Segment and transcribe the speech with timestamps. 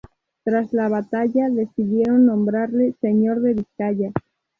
[0.43, 4.11] Tras la batalla, decidieron nombrarle Señor de Vizcaya.